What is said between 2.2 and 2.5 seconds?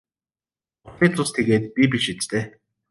дээ.